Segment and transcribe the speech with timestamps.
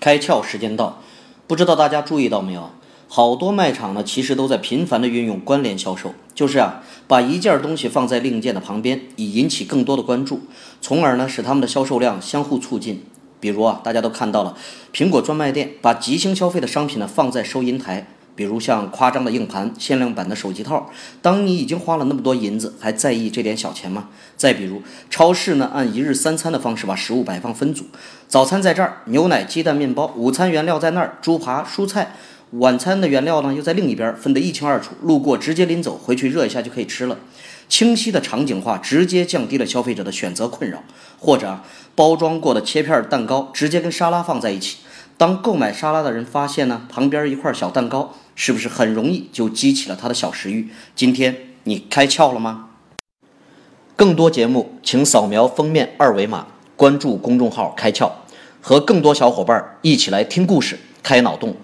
[0.00, 1.02] 开窍时间到，
[1.46, 2.70] 不知道大家注意到没有？
[3.10, 10.42] 好多卖场呢，其实都在频繁的运用关联销售，就是啊，把一件东西放在另一件的旁边，以引起更多的关注，
[10.82, 13.02] 从而呢使他们的销售量相互促进。
[13.40, 14.56] 比如啊，大家都看到了，
[14.92, 18.06] 苹果专卖店把即兴消费的商品呢放在收银台。
[18.38, 20.88] 比如像夸张的硬盘、限量版的手机套，
[21.20, 24.10] 当你已经花了那么多银子，还在意这点小钱吗？
[24.36, 24.80] 再比如
[25.10, 27.86] 超市呢，按一日三餐的方式把食物摆放分组，
[28.28, 32.12] 早餐在这儿，牛奶、鸡蛋、面包；午餐原料在那儿，猪扒、蔬菜；
[32.52, 37.18] 晚餐的原料呢又在另一边，分得一清二楚，路过直接拎走，回去热一下就可以吃了。
[37.68, 40.84] 清晰的场景化直接降低了消费者的选择困扰，
[41.18, 41.58] 或者
[41.96, 44.78] 包装过的切片蛋糕直接跟沙拉放在一起。
[45.18, 50.68] 当购买沙拉的人发现呢，旁边一块小蛋糕，是不是很容易就激起了他的小食欲？
[50.94, 52.68] 今天你开窍了吗？
[53.96, 58.12] 更多节目，请扫描封面二维码，关注公众号“开窍”，
[58.62, 61.56] 和更多小伙伴一起来听故事、开脑洞。